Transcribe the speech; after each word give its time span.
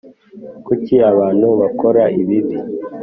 Kuki 0.65 0.95
abantu 1.11 1.47
bakora 1.61 2.03
ibibi 2.21 2.57